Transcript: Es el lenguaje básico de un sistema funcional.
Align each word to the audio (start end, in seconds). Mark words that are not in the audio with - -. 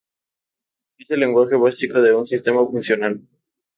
Es 0.97 1.11
el 1.11 1.19
lenguaje 1.19 1.55
básico 1.55 2.01
de 2.01 2.15
un 2.15 2.25
sistema 2.25 2.65
funcional. 2.65 3.21